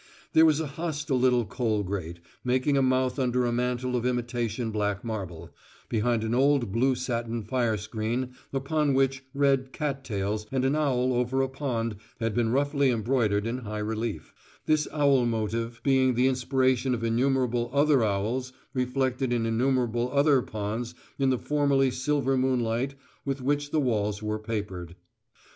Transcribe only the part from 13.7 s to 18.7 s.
relief, this owl motive being the inspiration of innumerable other owls